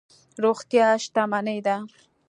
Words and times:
روغتیا 0.43 0.87
شتمني 1.03 1.57
ده. 1.65 1.75